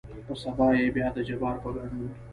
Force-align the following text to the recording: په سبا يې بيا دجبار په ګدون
په 0.27 0.33
سبا 0.43 0.67
يې 0.77 0.93
بيا 0.95 1.07
دجبار 1.17 1.55
په 1.63 1.69
ګدون 1.75 2.09